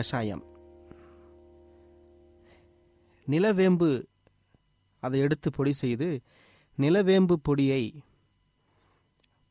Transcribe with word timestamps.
கஷாயம். 0.00 0.44
நிலவேம்பு 3.26 3.90
அதை 5.02 5.20
எடுத்து 5.20 5.48
பொடி 5.50 5.72
செய்து 5.72 6.08
நிலவேம்பு 6.78 7.34
பொடியை 7.42 7.82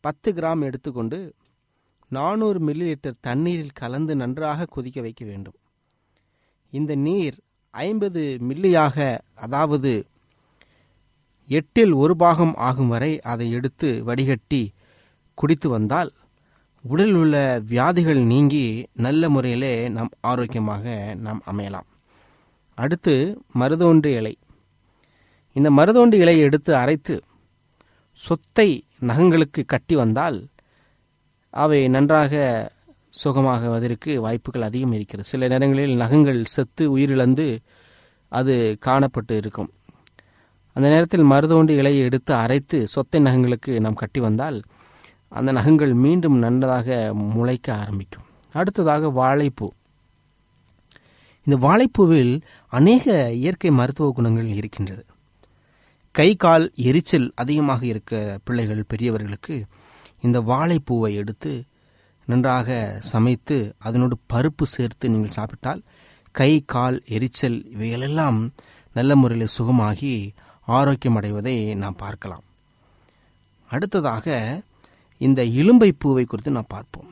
பத்து 0.04 0.30
கிராம் 0.34 0.62
எடுத்துக்கொண்டு 0.62 1.20
நானூறு 2.12 2.60
மில்லி 2.68 2.86
லிட்டர் 2.90 3.22
தண்ணீரில் 3.22 3.80
கலந்து 3.82 4.14
நன்றாக 4.16 4.66
கொதிக்க 4.66 5.02
வைக்க 5.02 5.24
வேண்டும். 5.26 5.58
இந்த 6.74 6.96
நீர் 6.96 7.38
ஐம்பது 7.74 8.22
மில்லியாக 8.40 8.98
அதாவது 9.36 9.92
எட்டில் 11.50 11.94
ஒரு 11.94 12.16
பாகம் 12.16 12.56
ஆகும் 12.68 12.88
வரை 12.88 13.14
அதை 13.32 13.52
எடுத்து 13.52 13.90
வடிகட்டி 14.04 14.64
குடித்து 15.38 15.70
வந்தால் 15.70 16.12
உடலில் 16.82 17.14
உள்ள 17.14 17.62
வியாதிகள் 17.68 18.18
நீங்கி 18.18 18.88
நல்ல 18.94 19.30
முறையிலே 19.30 19.90
நாம் 19.90 20.10
ஆரோக்கியமாக 20.22 21.16
நாம் 21.18 21.42
அமையலாம். 21.52 21.88
அடுத்து 22.74 23.42
மருதோன்று 23.60 24.06
இலை. 24.06 24.38
இந்த 25.54 25.72
மருதோண்டு 25.72 26.16
இலையை 26.22 26.38
எடுத்து 26.38 26.76
அரைத்து 26.76 27.22
சொத்தை 28.14 28.84
நகங்களுக்கு 29.02 29.66
கட்டி 29.66 29.96
வந்தால் 29.96 30.48
அவை 31.50 31.88
நன்றாக 31.88 32.72
சுகமாகுவதற்கு 33.24 34.16
வாய்ப்புகள் 34.16 34.62
அதிகம் 34.62 34.92
இருக்கிறது. 34.92 35.28
சில 35.28 35.48
நேரங்களில் 35.48 35.96
நகங்கள் 35.96 36.46
செத்து 36.46 36.98
உயிரிழந்து 36.98 37.60
அது 38.30 38.78
காணப்பட்டு 38.86 39.32
இருக்கும். 39.32 39.74
அந்த 40.74 40.90
நேரத்தில் 40.90 41.24
மருதோண்டு 41.24 41.72
இலையை 41.82 42.00
எடுத்து 42.00 42.34
அரைத்து 42.34 42.88
சொத்தை 42.88 43.22
நகங்களுக்கு 43.22 43.80
நாம் 43.80 43.94
கட்டி 43.94 44.20
வந்தால் 44.20 44.62
அந்த 45.30 45.52
நகங்கள் 45.52 45.94
மீண்டும் 45.94 46.44
நன்றதாக 46.44 47.14
முளைக்க 47.14 47.76
ஆரம்பிக்கும். 47.76 48.24
அடுத்ததாக 48.54 49.08
வாழைப்பூ. 49.08 49.68
இந்த 51.44 51.68
வாழைப்பூவில் 51.68 52.42
அநேக 52.68 53.32
இயற்கை 53.32 53.72
மருத்துவ 53.72 54.12
குணங்கள் 54.12 54.48
இருக்கின்றது. 54.48 55.06
கை 56.12 56.36
கால் 56.36 56.72
எரிச்சல் 56.76 57.32
அதிகமாக 57.36 57.86
இருக்க 57.86 58.40
பிள்ளைகள் 58.44 58.84
பெரியவர்களுக்கு 58.88 59.66
இந்த 60.22 60.42
வாழைப்பூவை 60.42 61.14
எடுத்து 61.14 61.64
நன்றாக 62.26 62.98
சமைத்து 63.00 63.76
அதனோடு 63.78 64.18
பருப்பு 64.34 64.64
சேர்த்து 64.64 65.10
நீங்கள் 65.10 65.30
சாப்பிட்டால் 65.30 65.82
கை 66.32 66.64
கால் 66.66 67.04
எரிச்சல் 67.06 67.72
இவைகளெல்லாம் 67.72 68.54
நல்ல 68.94 69.16
முறையில் 69.16 69.56
சுகமாகி 69.58 70.30
ஆரோக்கியம் 70.66 71.16
அடைவதை 71.16 71.76
நாம் 71.76 71.96
பார்க்கலாம். 71.98 72.44
அடுத்ததாக 73.70 74.28
இந்த 75.22 75.44
இலும்பை 75.44 75.92
பூவை 75.98 76.26
குறித்து 76.26 76.52
நாம் 76.52 76.74
பார்ப்போம். 76.76 77.10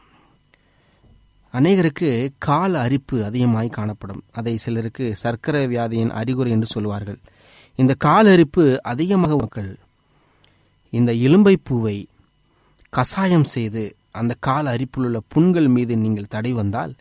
அநேகருக்கு 1.54 2.10
கால் 2.38 2.74
அரிப்பு 2.74 3.26
அதிகமாய் 3.26 3.70
காணப்படும். 3.70 4.24
அதை 4.32 4.58
சிலருக்கு 4.58 5.16
சர்க்கரை 5.16 5.68
வியாதியின் 5.68 6.10
அறிகுறி 6.10 6.52
என்று 6.52 6.66
சொல்வார்கள் 6.66 7.20
இந்த 7.76 7.94
கால 7.98 8.32
அரிப்பு 8.32 8.64
அதிகமாக 8.82 9.36
மக்கள் 9.36 9.78
இந்த 10.90 11.14
இலும்பை 11.14 11.56
பூவை 11.64 12.08
கசாயம் 12.94 13.48
செய்து 13.56 13.96
அந்த 14.12 14.34
கால் 14.40 14.66
அரிப்பில் 14.66 15.06
உள்ள 15.06 15.20
புண்கள் 15.28 15.68
மீது 15.68 15.98
நீங்கள் 15.98 16.32
தடை 16.36 16.52
வந்தால் 16.54 16.94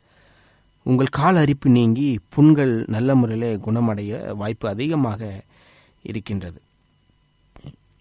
உங்கள் 0.82 1.16
கால் 1.18 1.36
அரிப்பு 1.36 1.68
நீங்கி 1.70 2.18
புண்கள் 2.28 2.84
நல்ல 2.88 3.14
முறையில் 3.14 3.60
குணமடைய 3.66 4.34
வாய்ப்பு 4.34 4.68
அதிகமாக 4.68 5.44
இருக்கின்றது. 6.02 6.60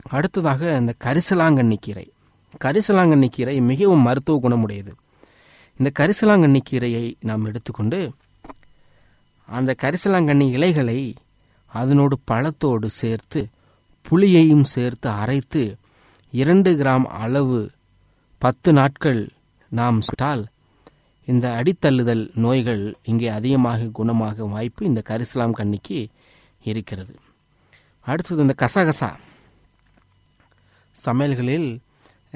அடுத்ததாக 0.10 0.78
இந்த 0.78 0.94
கரிசலாங்கண்ணி 1.04 1.78
கீரை. 1.80 2.08
கரிசலாங்கண்ணி 2.64 3.28
கீரை 3.28 3.62
மிகவும் 3.62 4.02
மருத்துவ 4.02 4.50
குணமுடையது. 4.50 4.92
இந்த 5.78 5.92
கரிசலாங்கண்ணி 6.00 6.60
கீரையை 6.70 7.14
நாம் 7.20 7.46
எடுத்துக்கொண்டு 7.46 8.14
அந்த 9.46 9.76
கரிசலாங்கண்ணி 9.82 10.50
இலைகளை 10.50 11.16
அதனோடு 11.68 12.18
பழத்தோடு 12.32 12.86
சேர்த்து 12.86 13.48
புளியையும் 14.10 14.64
சேர்த்து 14.64 15.10
அரைத்து 15.10 15.78
இரண்டு 16.32 16.72
கிராம் 16.74 17.04
அளவு 17.04 17.72
பத்து 18.38 18.74
நாட்கள் 18.74 19.30
நாம் 19.70 20.02
சுட்டால் 20.02 20.46
இந்த 21.26 21.64
அடித்தள்ளுதல் 21.64 22.32
நோய்கள் 22.34 22.96
இங்கே 23.04 23.28
அதிகமாக 23.28 23.84
குணமாக 23.84 24.50
வாய்ப்பு 24.50 24.86
இந்த 24.86 25.02
கரிசலாம் 25.10 25.52
கண்ணிக்கு 25.52 26.08
இருக்கிறது. 26.64 27.20
அடுத்தது 28.02 28.42
இந்த 28.42 28.56
கசகசா. 28.58 29.16
சமையல்களில் 31.06 31.80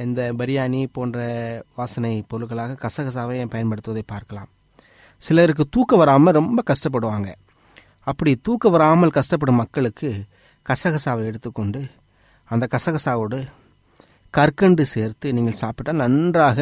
இந்த 0.05 0.21
பிரியாணி 0.39 0.81
போன்ற 0.95 1.19
வாசனை 1.77 2.13
பொருட்களாக 2.31 2.77
கசகசாவை 2.83 3.37
பயன்படுத்துவதை 3.53 4.03
பார்க்கலாம். 4.13 4.49
சிலருக்கு 5.21 5.63
தூக்கம் 5.75 6.01
வராமல் 6.01 6.37
ரொம்ப 6.39 6.59
கஷ்டப்படுவாங்க. 6.71 7.29
அப்படி 8.09 8.31
தூக்கம் 8.47 8.73
வராமல் 8.75 9.15
கஷ்டப்படும் 9.17 9.61
மக்களுக்கு 9.61 10.09
கசகசாவை 10.65 11.23
எடுத்துக்கொண்டு 11.29 11.81
அந்த 12.49 12.65
கசகசாவோடு 12.75 13.39
கற்கண்டு 14.33 14.83
சேர்த்து 14.93 15.27
நீங்கள் 15.37 15.59
சாப்பிட்டால் 15.61 16.01
நன்றாக 16.03 16.59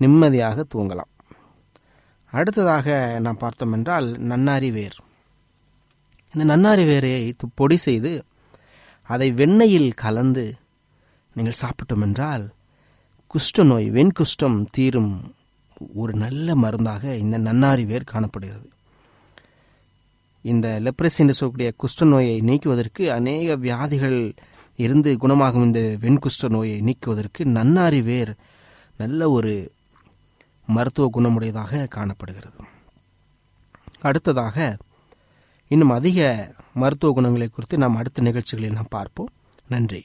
நிம்மதியாக 0.00 0.64
தூங்கலாம். 0.74 1.10
அடுத்ததாக 2.32 2.96
நாம் 3.24 3.42
பார்த்தோம் 3.42 3.74
என்றால் 3.76 4.08
நன்னாரி 4.30 4.70
வேர். 4.76 4.98
இந்த 6.34 6.44
நன்னாரி 6.52 6.84
வேரை 6.90 7.12
பொடி 7.60 7.76
செய்து 7.86 8.12
அதை 9.08 9.28
வெண்ணெயில் 9.40 9.90
கலந்து 10.02 10.44
நீங்கள் 11.36 11.60
சாப்பிட்டோம் 11.62 12.04
என்றால் 12.06 12.44
குஷ்ட 13.36 13.64
நோய் 13.64 13.90
வெண்குஷ்டம் 13.90 14.66
தீரும் 14.70 15.34
ஒரு 15.94 16.12
நல்ல 16.12 16.54
மருந்தாக 16.54 17.14
இந்த 17.14 17.38
நன்னாரி 17.38 17.86
வேர் 17.86 18.04
காணப்படுகிறது. 18.04 18.68
இந்த 20.42 20.80
லெப்ரஸ் 20.80 21.16
என்று 21.16 21.34
சொல்லக்கூடிய 21.34 21.72
குஷ்ட 21.78 22.04
நோயை 22.04 22.40
நீக்குவதற்கு 22.40 23.12
அநேக 23.12 23.56
வியாதிகள் 23.56 24.34
இருந்து 24.76 25.18
குணமாகும் 25.18 25.64
இந்த 25.64 25.80
வெண்குஷ்ட 25.80 26.48
நோயை 26.48 26.80
நீக்குவதற்கு 26.80 27.44
நன்னாரி 27.44 28.02
வேர் 28.02 28.34
நல்ல 28.96 29.30
ஒரு 29.30 29.72
மருத்துவ 30.66 31.10
குணமுடையதாக 31.14 31.88
காணப்படுகிறது. 31.88 32.58
அடுத்ததாக 34.00 34.76
இன்னும் 35.68 35.90
அதிக 35.90 36.50
மருத்துவ 36.74 37.12
குணங்களை 37.12 37.48
குறித்து 37.48 37.78
நாம் 37.78 37.96
அடுத்த 37.96 38.22
நிகழ்ச்சிகளில் 38.22 38.72
நாம் 38.72 38.86
பார்ப்போம். 38.88 39.28
நன்றி. 39.68 40.04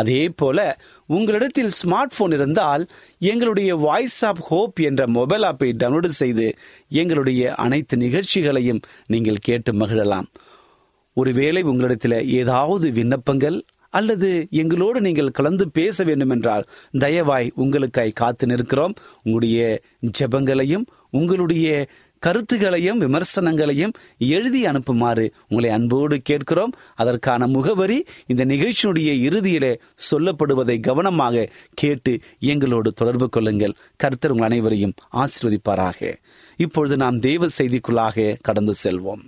அதே 0.00 0.20
போல 0.40 0.58
உங்களிடத்தில் 1.06 1.74
ஸ்மார்ட் 1.80 2.16
போன் 2.16 2.34
இருந்தால் 2.36 2.84
எங்களுடைய 3.30 3.70
வாய்ஸ் 3.86 4.20
ஆப் 4.24 4.42
ஹோப் 4.48 4.80
என்ற 4.88 5.02
மொபைல் 5.16 5.46
ஆப்பை 5.50 5.70
டவுன்லோடு 5.80 6.10
செய்து 6.20 6.46
எங்களுடைய 7.00 7.54
அனைத்து 7.64 7.96
நிகழ்ச்சிகளையும் 7.96 8.80
நீங்கள் 9.06 9.44
கேட்டு 9.48 9.72
மகிழலாம். 9.72 10.28
ஒருவேளை 11.16 11.62
உங்களிடத்தில் 11.62 12.18
ஏதாவது 12.40 12.86
விண்ணப்பங்கள் 12.90 13.58
அல்லது 13.90 14.28
எங்களோடு 14.50 14.98
நீங்கள் 15.00 15.36
கலந்து 15.38 15.64
பேச 15.70 16.04
வேண்டும் 16.04 16.32
என்றால் 16.34 16.64
தயவாய் 16.98 17.48
உங்களுக்காய் 17.62 18.18
காத்து 18.20 18.46
நிற்கிறோம். 18.46 18.94
உங்களுடைய 19.22 19.80
ஜெபங்களையும் 20.18 20.84
உங்களுடைய 21.10 21.68
கருத்துகளையும் 22.18 23.00
விமர்சனங்களையும் 23.00 23.92
எழுதி 24.18 24.66
அனுப்புமாறு 24.66 25.32
உங்களை 25.48 25.70
அன்போடு 25.70 26.18
கேட்கிறோம். 26.18 26.72
அதற்கான 26.94 27.46
முகவரி 27.46 28.04
இந்த 28.26 28.44
நிகழ்ச்சியுடைய 28.44 29.12
இறுதியிலே 29.28 29.78
சொல்லப்படுவதை 30.10 30.80
கவனமாக 30.80 31.48
கேட்டு 31.74 32.18
எங்களோடு 32.40 32.92
தொடர்பு 32.92 33.28
கொள்ளுங்கள். 33.28 33.74
கர்த்தர் 33.96 34.30
உங்கள் 34.30 34.46
அனைவரையும் 34.46 34.92
ஆசிர்வதிப்பாராக. 35.12 36.16
இப்பொழுது 36.56 36.96
நாம் 36.96 37.20
தெய்வ 37.20 37.46
செய்திக்குள்ளாக 37.58 38.36
கடந்து 38.40 38.74
செல்வோம். 38.84 39.22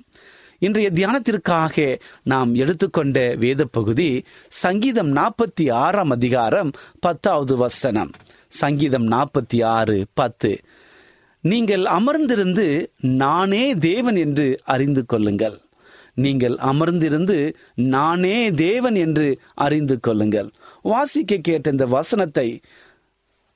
இன்றைய 0.58 0.90
தியானத்திற்காக 0.94 1.98
நாம் 2.22 2.54
எடுத்துக்கொண்ட 2.54 3.34
வேத 3.38 3.64
பகுதி 3.64 4.24
சங்கீதம் 4.48 5.16
நாற்பத்தி 5.16 5.72
ஆறாம் 5.72 6.10
அதிகாரம் 6.10 6.70
பத்தாவது 7.00 7.56
வசனம். 7.56 8.10
சங்கீதம் 8.48 9.10
நாற்பத்தி 9.10 9.64
ஆறு 9.64 10.06
பத்து. 10.14 10.60
நீங்கள் 11.40 11.82
அமர்ந்திருந்து 11.82 12.86
நானே 13.00 13.74
தேவன் 13.74 14.16
என்று 14.16 14.60
அறிந்து 14.64 15.06
கொள்ளுங்கள். 15.06 15.58
நீங்கள் 16.14 16.56
அமர்ந்திருந்து 16.56 17.54
நானே 17.74 18.50
தேவன் 18.50 18.94
என்று 18.94 19.40
அறிந்து 19.54 20.00
கொள்ளுங்கள். 20.00 20.50
வாசிக்க 20.82 21.36
கேட்ட 21.42 21.70
இந்த 21.70 21.86
வசனத்தை 21.86 22.60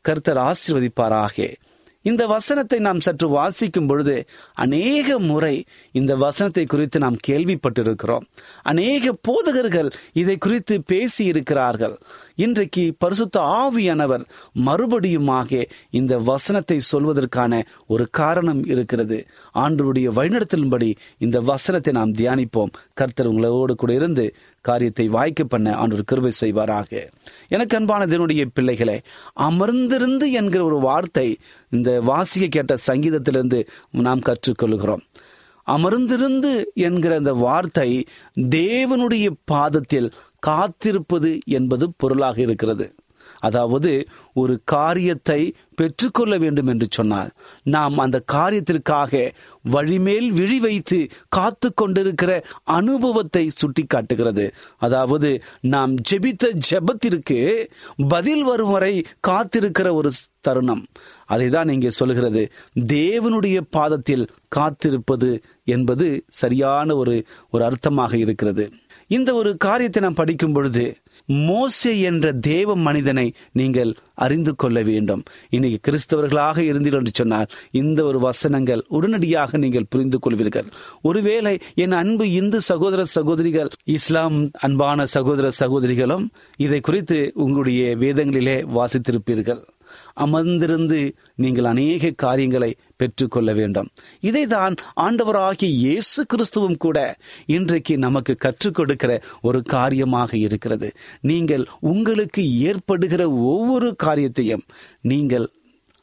கர்த்தர் 0.01 0.37
ஆசிர்வதிப்பாராகே. 0.37 1.55
இந்த 2.05 2.23
வசனத்தை 2.27 2.79
நாம் 2.79 3.01
சற்று 3.01 3.27
வாசிக்கும் 3.29 3.87
பொழுது 3.87 4.17
அநேக 4.65 5.19
முறை 5.19 5.55
இந்த 5.93 6.13
வசனத்தை 6.17 6.65
குறித்து 6.67 6.99
நாம் 6.99 7.19
கேள்விப்பட்டிருக்கிறோம். 7.29 8.25
அநேக 8.63 9.13
போதகர்கள் 9.23 9.91
இதை 10.13 10.37
குறித்து 10.37 10.75
பேசி 10.83 11.25
இருக்கிறார்கள் 11.25 11.97
இன்றைக்கு 12.37 12.85
பரிசுத்த 12.99 13.37
ஆவியானவர் 13.61 14.25
மறுபடியுமாக 14.67 15.65
இந்த 15.91 16.15
வசனத்தை 16.31 16.79
சொல்வதற்கான 16.93 17.63
ஒரு 17.87 18.07
காரணம் 18.11 18.63
இருக்கிறது. 18.65 19.19
ஆண்டுடைய 19.55 20.09
வழிநடத்தலின்படி 20.19 20.91
இந்த 21.19 21.41
வசனத்தை 21.41 21.93
நாம் 21.93 22.15
தியானிப்போம். 22.15 22.75
கர்த்தர் 22.95 23.27
உங்களோடு 23.27 23.75
கூட 23.75 23.93
இருந்து 23.95 24.27
காரியத்தை 24.65 25.07
வாய்க்க 25.09 25.45
பண்ண 25.45 25.75
ஆண்டவர் 25.75 26.05
கிருபை 26.05 26.33
செய்வாராக. 26.41 26.91
எனக்கு 27.49 27.77
அன்பான 27.77 28.05
இதனுடைய 28.05 28.43
பிள்ளைகளே 28.55 28.97
அமர்ந்திருந்து 29.41 30.27
என்கிற 30.33 30.63
ஒரு 30.65 30.79
வார்த்தை 30.81 31.29
இந்த 31.71 31.91
வாசிக்க 32.01 32.47
கேட்ட 32.49 32.75
சங்கீதத்திலிருந்து 32.93 33.61
நாம் 34.07 34.27
கற்றுக்கொள்கிறோம். 34.29 35.05
அமர்ந்திருந்து 35.67 36.51
என்கிற 36.75 37.13
அந்த 37.17 37.33
வார்த்தை 37.47 37.91
தேவனுடைய 38.57 39.29
பாதத்தில் 39.45 40.09
காத்திருப்பது 40.47 41.31
என்பது 41.49 41.85
பொருளாக 41.97 42.39
இருக்கிறது. 42.41 42.87
அதாவது 43.45 43.93
ஒரு 44.35 44.55
காரியத்தை 44.75 45.41
பெற்றுக்கொள்ள 45.75 46.35
வேண்டும் 46.39 46.71
என்று 46.73 46.87
சொன்னால் 46.91 47.31
நாம் 47.75 47.97
அந்த 47.99 48.19
காரியத்திற்காக 48.33 49.23
வழிமேல் 49.71 50.29
விழி 50.31 50.59
வைத்து 50.59 50.99
காத்து 51.29 51.69
கொண்டிருக்கிற 51.75 52.33
அனுபவத்தை 52.79 53.45
சுட்டி 53.55 53.85
காட்டுகிறது 53.87 54.47
அதாவது 54.79 55.31
நாம் 55.75 55.95
ஜெபித்த 56.11 56.53
ஜெபத்திற்கு 56.71 57.39
பதில் 58.09 58.45
வரும் 58.45 58.71
வரை 58.71 58.95
காத்திருக்கிற 59.29 59.89
ஒரு 59.93 60.11
தருணம். 60.41 60.83
அதை 61.27 61.47
தான் 61.49 61.69
இங்கே 61.69 61.91
சொல்கிறது 61.91 62.43
தேவனுடைய 62.95 63.59
பாதத்தில் 63.71 64.25
காத்திருப்பது 64.49 65.31
என்பது 65.67 66.07
சரியான 66.41 66.97
ஒரு 66.97 67.15
ஒரு 67.51 67.63
அர்த்தமாக 67.65 68.13
இருக்கிறது. 68.17 68.65
இந்த 69.11 69.31
ஒரு 69.35 69.51
காரியத்தை 69.57 70.01
நாம் 70.03 70.21
படிக்கும் 70.21 70.53
பொழுது 70.53 70.85
மோசே 71.25 72.01
என்ற 72.01 72.33
தேவ 72.33 72.77
மனிதனை 72.77 73.33
நீங்கள் 73.53 73.95
அறிந்து 74.15 74.55
கொள்ள 74.55 74.83
வேண்டும். 74.83 75.23
இன்னைக்கு 75.51 75.79
கிறிஸ்தவர்களாக 75.81 76.59
இருந்தீர்கள் 76.59 77.03
என்று 77.05 77.11
சொன்னால் 77.15 77.47
இந்த 77.71 78.05
ஒரு 78.05 78.19
வசனங்கள் 78.19 78.85
உடனடியாக 78.89 79.59
நீங்கள் 79.59 79.87
புரிந்து 79.89 80.19
கொள்வீர்கள். 80.19 80.67
ஒருவேளை 81.03 81.59
என் 81.75 81.93
அன்பு 81.93 82.31
இந்து 82.31 82.61
சகோதர 82.61 83.05
சகோதரிகள் 83.05 83.69
இஸ்லாம் 83.85 84.51
அன்பான 84.53 85.07
சகோதர 85.07 85.51
சகோதரிகளும் 85.51 86.31
இதை 86.57 86.81
குறித்து 86.81 87.33
உங்களுடைய 87.35 87.97
வேதங்களிலே 87.97 88.59
வாசித்திருப்பீர்கள். 88.75 89.63
அமர்ந்திருந்து 90.21 91.13
நீங்கள் 91.37 91.65
அநேக 91.65 92.11
காரியங்களை 92.11 92.77
பெற்றுக்கொள்ள 92.97 93.53
வேண்டும். 93.53 93.89
இதைதான் 94.21 94.77
ஆண்டவராகிய 95.01 95.65
இயேசு 95.65 96.27
கிறிஸ்துவும் 96.35 96.77
கூட 96.77 97.17
இன்றைக்கு 97.47 97.99
நமக்கு 97.99 98.37
கற்றுக் 98.37 98.75
கொடுக்கிற 98.75 99.21
ஒரு 99.43 99.63
காரியமாக 99.63 100.37
இருக்கிறது. 100.37 100.93
நீங்கள் 101.21 101.67
உங்களுக்கு 101.81 102.61
ஏற்படுகிற 102.61 103.31
ஒவ்வொரு 103.31 103.97
காரியத்தையும் 103.97 104.65
நீங்கள் 105.01 105.49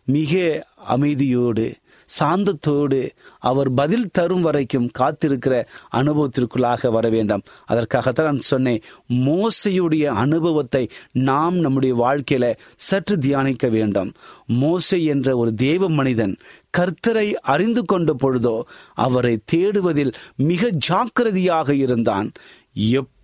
மிக 0.04 0.66
அமைதியோடு 0.90 1.72
சாந்தத்தோடு 2.20 3.10
அவர் 3.40 3.74
பதில் 3.74 4.10
தரும் 4.12 4.42
வரைக்கும் 4.42 4.90
காத்திருக்கிற 5.00 5.64
அனுபவத்திற்குள்ளாக 5.96 6.92
வர 6.92 7.10
வேண்டாம். 7.10 7.42
அதற்காகத்தான் 7.66 8.26
நான் 8.26 8.40
சொன்னேன் 8.40 8.82
மோசையுடைய 9.14 10.06
அனுபவத்தை 10.06 10.90
நாம் 11.12 11.56
நம்முடைய 11.56 11.96
வாழ்க்கையில 11.96 12.56
சற்று 12.76 13.18
தியானிக்க 13.18 13.68
வேண்டும். 13.68 14.14
மோசை 14.62 15.04
என்ற 15.04 15.38
ஒரு 15.38 15.54
தேவ 15.54 15.90
மனிதன் 15.90 16.38
கர்த்தரை 16.78 17.34
அறிந்து 17.34 17.86
கொண்ட 17.86 18.16
பொழுதோ 18.24 18.62
அவரை 18.94 19.40
தேடுவதில் 19.52 20.14
மிக 20.36 20.70
ஜாக்கிரதையாக 20.70 21.76
இருந்தான். 21.76 22.32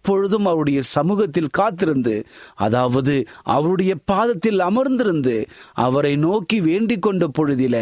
எப்பொழுதும் 0.08 0.46
அவருடைய 0.46 0.80
சமூகத்தில் 0.88 1.50
காத்திருந்து 1.50 2.14
அதாவது 2.66 3.16
அவருடைய 3.56 3.94
பாதத்தில் 4.06 4.60
அமர்ந்திருந்து 4.60 5.34
அவரை 5.86 6.12
நோக்கி 6.16 6.58
வேண்டிக் 6.62 7.02
கொண்ட 7.02 7.26
பொழுதில 7.38 7.76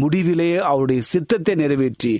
முடிவிலே 0.00 0.50
அவருடைய 0.70 1.00
சித்தத்தை 1.12 1.54
நிறைவேற்றி 1.54 2.12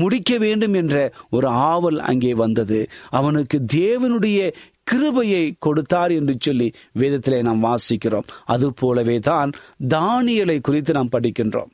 முடிக்க 0.00 0.38
வேண்டும் 0.38 0.74
என்ற 0.74 0.96
ஒரு 1.30 1.48
ஆவல் 1.72 1.98
அங்கே 2.10 2.32
வந்தது. 2.34 2.80
அவனுக்கு 3.10 3.58
தேவனுடைய 3.74 4.40
கிருபையை 4.84 5.44
கொடுத்தார் 5.58 6.10
என்று 6.10 6.36
சொல்லி 6.40 6.68
வேதத்திலே 6.98 7.40
நாம் 7.42 7.64
வாசிக்கிறோம். 7.64 8.28
அது 8.44 8.68
போலவே 8.72 9.18
தான் 9.30 9.52
தானியலை 9.88 10.58
குறித்து 10.60 10.92
நாம் 10.92 11.14
படிக்கின்றோம். 11.16 11.72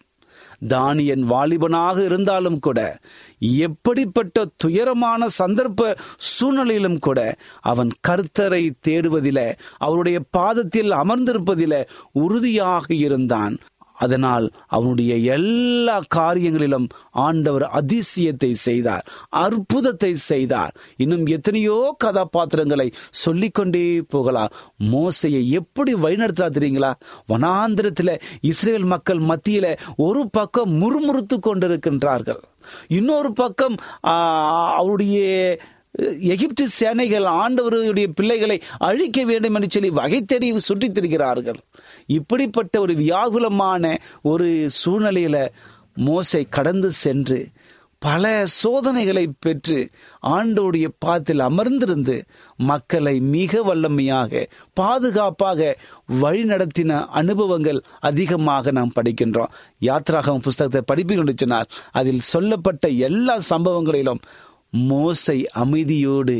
தானியன் 0.68 1.22
வாலிபனாக 1.22 2.04
இருந்தாலும் 2.04 2.58
கூட 2.58 3.00
எப்படிப்பட்ட 3.38 4.44
துயரமான 4.56 5.26
சந்தர்ப்ப 5.38 5.96
சூழ்நிலையிலும் 6.16 6.98
கூட 6.98 7.36
அவன் 7.60 7.90
கர்த்தரை 8.08 8.70
தேடுவதில 8.88 9.52
அவருடைய 9.78 10.20
பாதத்தில் 10.30 10.90
அமர்ந்திருப்பதில 10.90 11.84
உறுதியாக 12.12 12.94
இருந்தான். 12.94 13.58
அதனால் 14.04 14.46
அவனுடைய 14.76 15.12
எல்லா 15.36 15.96
காரியங்களிலும் 16.16 16.86
ஆண்டவர் 17.26 17.66
அதிசயத்தை 17.80 18.50
செய்தார் 18.66 19.04
அற்புதத்தை 19.44 20.12
செய்தார். 20.30 20.72
இன்னும் 21.02 21.24
எத்தனையோ 21.36 21.78
கதாபாத்திரங்களை 22.04 22.88
சொல்லிக்கொண்டே 23.24 23.84
போகலாம். 24.14 24.54
மோசையை 24.92 25.42
எப்படி 25.60 25.94
வழிநடத்தா 26.04 26.48
தெரியுங்களா? 26.56 26.92
வனாந்திரத்தில் 27.32 28.14
இஸ்ரேல் 28.52 28.88
மக்கள் 28.94 29.22
மத்தியில 29.32 29.66
ஒரு 30.08 30.24
பக்கம் 30.38 30.72
முறுமுறுத்து 30.82 31.38
கொண்டிருக்கின்றார்கள். 31.48 32.42
இன்னொரு 32.98 33.30
பக்கம் 33.42 33.76
அவருடைய 34.78 35.20
எகிப்து 36.34 36.64
சேனைகள் 36.76 37.26
ஆண்டவருடைய 37.40 38.08
பிள்ளைகளை 38.18 38.56
அழிக்க 38.88 39.18
வேண்டும் 39.30 39.56
என்று 39.56 39.68
சொல்லி 39.74 39.90
வகை 39.98 40.20
தேடி 40.22 40.48
சுற்றித் 40.66 40.94
திரிகிறார்கள். 40.96 41.58
இப்படிப்பட்ட 42.12 42.80
ஒரு 42.80 42.94
வியாகுலமான 42.94 43.84
ஒரு 44.22 44.48
சூழ்நிலையில 44.84 45.36
மோசை 46.06 46.42
கடந்து 46.50 46.90
சென்று 47.02 47.38
பல 48.02 48.30
சோதனைகளை 48.46 49.24
பெற்று 49.40 49.76
ஆண்டோடைய 50.26 50.86
பாத்தில் 50.98 51.38
அமர்ந்திருந்து 51.38 52.16
மக்களை 52.56 53.12
மிக 53.34 53.60
வல்லமையாக 53.62 54.46
பாதுகாப்பாக 54.74 55.76
வழிநடத்தின 56.20 56.92
அனுபவங்கள் 57.20 57.80
அதிகமாக 58.00 58.70
நாம் 58.70 58.96
படிக்கின்றோம். 58.96 59.52
யாத்ராகம் 59.80 60.44
புஸ்தகத்தை 60.46 60.82
படிப்பீர்கள் 60.86 61.36
சொன்னால் 61.36 61.70
அதில் 61.92 62.26
சொல்லப்பட்ட 62.32 62.88
எல்லா 63.08 63.36
சம்பவங்களிலும் 63.50 64.22
மோசை 64.88 65.38
அமைதியோடு 65.54 66.38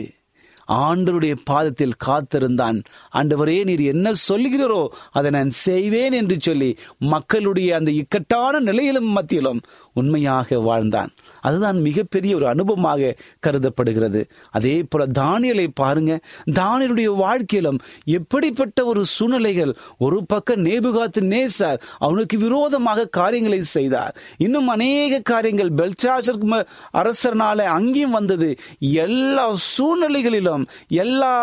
ஆண்டருடைய 0.69 1.37
பாதத்தில் 1.45 1.93
காத்திருந்தான். 1.99 2.83
ஆண்டவரே 3.15 3.65
நீர் 3.65 3.81
என்ன 3.81 4.13
சொல்கிறீரோ 4.29 4.89
அதை 5.11 5.31
நான் 5.31 5.51
செய்வேன் 5.51 6.13
என்று 6.13 6.37
சொல்லி 6.41 6.79
மக்களுடைய 6.99 7.77
அந்த 7.77 7.91
இக்கட்டான 7.91 8.61
நிலையிலும் 8.61 9.17
மத்தியிலும் 9.17 9.61
உண்மையாக 9.95 10.59
வாழ்ந்தான். 10.59 11.11
அதுதான் 11.41 11.81
மிகப்பெரிய 11.81 12.37
ஒரு 12.37 12.47
அனுபவமாக 12.47 13.17
கருதப்படுகிறது. 13.41 14.27
அதே 14.51 14.83
போல 14.83 15.07
தானியலை 15.19 15.67
பாருங்க. 15.75 16.21
தானியலுடைய 16.51 17.15
வாழ்க்கையிலும் 17.15 17.79
எப்படிப்பட்ட 18.05 18.85
ஒரு 18.85 19.05
சூழ்நிலைகள். 19.05 19.77
ஒரு 19.99 20.27
பக்கம் 20.27 20.65
நேபுகாத்து 20.65 21.21
நேசார் 21.21 21.81
அவனுக்கு 21.99 22.39
விரோதமாக 22.39 23.07
காரியங்களை 23.07 23.63
செய்தார். 23.63 24.17
இன்னும் 24.37 24.69
அநேக 24.69 25.21
காரியங்கள் 25.21 25.71
பெல்சாசர் 25.71 26.67
அரசர்னால 26.93 27.61
அங்கேயும் 27.61 28.11
வந்தது. 28.11 28.57
எல்லா 28.79 29.55
சூழ்நிலைகளிலும் 29.55 30.52
எல்லா 30.89 31.35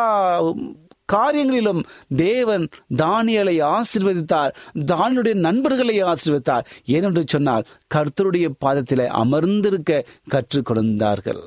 காரியங்களிலும் 1.13 1.83
தேவன் 2.15 2.67
தானியலை 2.97 3.55
ஆசிர்வதித்தார் 3.63 4.51
தானியுடைய 4.85 5.33
நண்பர்களை 5.33 6.03
ஆசிர்வதித்தார். 6.03 6.65
ஏனென்று 6.85 7.23
சொன்னால் 7.25 7.65
கர்த்தருடைய 7.95 8.49
பாதத்தில் 8.57 9.07
அமர்ந்திருக்க 9.07 10.03
கற்றுக் 10.27 10.65
கொடுத்தார்கள் 10.65 11.41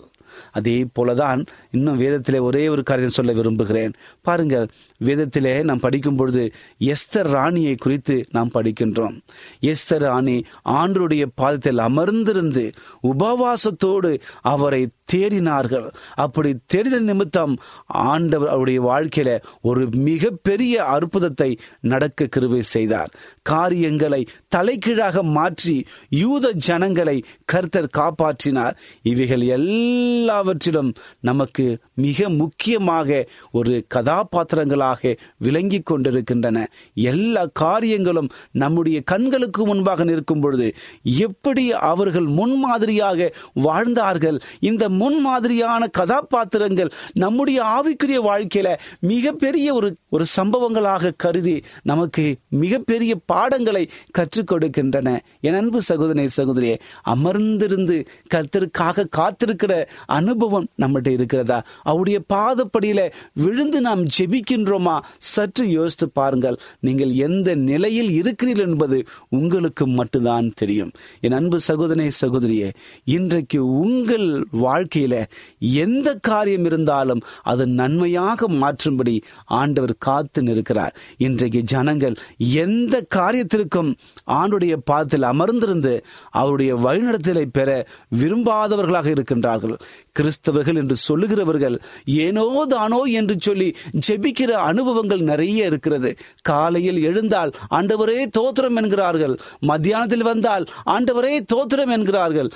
அதே 0.52 0.87
போலதான் 0.95 1.47
இன்னும் 1.71 2.00
வேதத்திலே 2.00 2.40
ஒரே 2.40 2.69
ஒரு 2.69 2.83
காரியம் 2.83 3.11
சொல்ல 3.11 3.33
விரும்புகிறேன். 3.33 3.92
பாருங்கள் 4.23 4.69
வேதத்திலே 5.05 5.63
நாம் 5.63 5.79
படிக்கும் 5.79 6.17
பொழுது 6.17 6.45
எஸ்தர் 6.79 7.31
ராணியை 7.35 7.75
குறித்து 7.75 8.17
நாம் 8.31 8.51
படிக்கின்றோம். 8.55 9.17
எஸ்தர் 9.61 10.05
ராணி 10.07 10.37
ஆண்டருடைய 10.65 11.25
பாதத்தில் 11.35 11.79
அமர்ந்திருந்து 11.79 12.65
உபவாசத்தோடு 13.03 14.12
அவரை 14.43 14.83
தேடினார்கள். 15.12 15.88
அப்படி 16.15 16.51
தேடின 16.75 16.99
நிமித்தம் 17.01 17.55
ஆண்டவர் 17.87 18.49
அவருடைய 18.49 18.81
வாழ்க்கையில 18.83 19.31
ஒரு 19.61 19.83
மிகப்பெரிய 19.91 20.85
அற்புதத்தை 20.85 21.59
நடக்க 21.81 22.29
கிருவை 22.37 22.61
செய்தார். 22.61 23.11
காரியங்களை 23.43 24.23
தலைகீழாக 24.49 25.23
மாற்றி 25.23 25.77
யூத 26.09 26.53
ஜனங்களை 26.69 27.17
கர்த்தர் 27.45 27.95
காப்பாற்றினார். 27.99 28.77
இவைகள் 29.03 29.45
எல்லாவற்றிலும் 29.59 30.91
நமக்கு 31.21 31.67
மிக 31.95 32.29
முக்கியமாக 32.29 33.29
ஒரு 33.53 33.75
கதாபாத்திரங்களாக 33.95 34.91
விளங்கி 35.38 35.81
கொண்டிருக்கின்றன. 35.81 36.68
எல்லா 36.94 37.46
காரியங்களும் 37.52 38.28
நம்முடைய 38.50 39.00
கண்களுக்கு 39.00 39.66
முன்பாக 39.66 40.05
நிற்கும் 40.05 40.40
பொழுது 40.40 40.72
எப்படி 41.02 41.72
அவர்கள் 41.72 42.24
முன்மாதிரியாக 42.24 43.33
வாழ்ந்தார்கள்? 43.52 44.40
இந்த 44.61 44.88
முன்மாதிரியான 44.88 45.87
கதாபாத்திரங்கள் 45.87 46.90
நம்முடைய 47.12 47.62
ஆவிக்குரிய 47.62 48.18
வாழ்க்கையில 48.20 48.76
மிகப்பெரிய 49.00 49.74
ஒரு 49.74 49.94
ஒரு 50.09 50.24
சம்பவங்களாக 50.37 51.11
கருதி 51.16 51.62
நமக்கு 51.83 52.37
மிகப்பெரிய 52.48 53.16
பாடங்களை 53.26 53.88
கற்றுக் 54.11 54.52
கொடுக்கின்றன. 54.52 55.18
என் 55.40 55.55
அன்பு 55.55 55.83
சகோதரி 55.83 56.28
சகோதரியே 56.37 56.78
அமர்ந்திருந்து 57.09 58.05
கர்த்தருக்காக 58.35 59.05
காத்திருக்கிற 59.16 59.87
அனுபவம் 60.07 60.68
நம்மகிட்ட 60.83 61.09
இருக்கிறதா? 61.09 61.62
அவருடைய 61.83 62.20
பாதப்படியில 62.33 63.12
விழுந்து 63.33 63.81
நாம் 63.81 64.02
ஜெபிக்கின்றோம். 64.05 64.82
சற்று 65.18 65.71
யோசித்து 65.71 66.11
பாருங்கள். 66.11 66.59
நீங்கள் 66.81 67.12
எந்த 67.12 67.55
நிலையில் 67.55 68.11
இருக்கிறீர்கள் 68.11 68.68
என்பது 68.68 69.05
உங்களுக்கு 69.29 69.87
மட்டும்தான் 69.87 70.53
தெரியும். 70.55 70.90
என் 71.21 71.33
அன்பு 71.33 71.59
சகோதரே 71.68 72.11
சகோதரியே 72.21 72.71
இன்றைக்கு 73.05 73.66
உங்கள் 73.66 74.47
வாழ்க்கையில 74.53 75.25
எந்த 75.59 76.14
காரியம் 76.14 76.64
இருந்தாலும் 76.64 77.23
அது 77.42 77.66
நன்மையாக 77.66 78.49
மாற்றும்படி 78.49 79.21
ஆண்டவர் 79.45 79.95
காத்து 79.99 80.42
நிற்கிறார். 80.42 80.95
இன்றைக்கு 81.18 81.62
ஜனங்கள் 81.62 82.16
எந்த 82.37 83.05
காரியத்திற்கும் 83.14 83.95
ஆண்டுடைய 84.27 84.77
பாதத்தில் 84.85 85.31
அமர்ந்திருந்து 85.33 86.01
அவருடைய 86.31 86.77
வழிநடத்தலை 86.77 87.45
பெற 87.53 87.87
விரும்பாதவர்களாக 88.18 89.09
இருக்கின்றார்கள். 89.12 89.75
கிறிஸ்தவர்கள் 90.16 90.79
என்று 90.81 90.96
சொல்லுகிறவர்கள் 91.09 91.77
ஏனோ 92.25 92.44
தானோ 92.68 93.01
என்று 93.12 93.35
சொல்லி 93.40 93.68
ஜெபிக்கிற 94.07 94.51
அனுபவங்கள் 94.70 95.22
நிறைய 95.22 95.68
இருக்கிறது. 95.70 96.11
காலையில் 96.42 97.01
எழுந்தால் 97.03 97.53
ஆண்டவரே 97.70 98.18
தோத்திரம் 98.38 98.77
என்கிறார்கள். 98.77 99.35
மத்தியானத்தில் 99.66 100.29
வந்தால் 100.31 100.66
ஆண்டவரே 100.87 101.35
தோத்திரம் 101.55 101.94
என்கிறார்கள். 101.96 102.51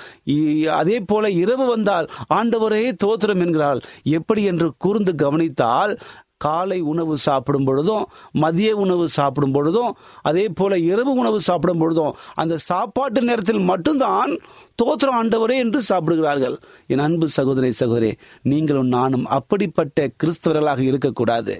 அதே 0.81 0.99
போல 0.99 1.31
இரவு 1.41 1.65
வந்தால் 1.65 2.09
ஆண்டவரே 2.33 2.85
தோத்திரம் 3.05 3.43
என்கிறார்கள் 3.45 3.85
எப்படி 4.17 4.43
என்று 4.43 4.69
கூர்ந்து 4.77 5.13
கவனித்தால் 5.15 5.93
காலை 6.37 6.77
உணவு 6.81 7.13
சாப்பிடும் 7.17 7.63
பொழுதும் 7.63 8.03
மதிய 8.31 8.71
உணவு 8.75 9.05
சாப்பிடும் 9.15 9.51
பொழுதும் 9.51 9.91
அதே 10.21 10.43
போல 10.49 10.77
இரவு 10.89 11.11
உணவு 11.13 11.39
சாப்பிடும் 11.47 11.77
பொழுதும் 11.77 12.15
அந்த 12.35 12.55
சாப்பாட்டு 12.67 13.21
நேரத்தில் 13.21 13.63
மட்டும்தான் 13.63 14.33
தோத்திரம் 14.81 15.17
ஆண்டவரே 15.19 15.55
என்று 15.57 15.81
சாப்பிடுகிறார்கள். 15.81 16.55
என் 16.87 16.99
அன்பு 16.99 17.29
சகோதரி 17.29 17.71
சகோதரி 17.71 18.11
நீங்களும் 18.41 18.87
நானும் 18.87 19.25
அப்படிப்பட்ட 19.25 20.07
கிறிஸ்தவர்களாக 20.23 20.79
இருக்கக்கூடாது. 20.79 21.55